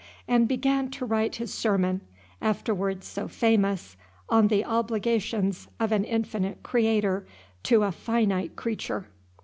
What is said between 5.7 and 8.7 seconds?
of an Infinite Creator to a Finite